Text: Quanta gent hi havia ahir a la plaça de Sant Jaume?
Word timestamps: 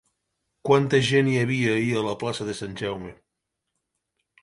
Quanta 0.69 1.01
gent 1.09 1.29
hi 1.33 1.37
havia 1.43 1.75
ahir 1.75 1.93
a 2.01 2.07
la 2.09 2.17
plaça 2.25 2.51
de 2.51 2.59
Sant 2.65 2.77
Jaume? 2.83 3.17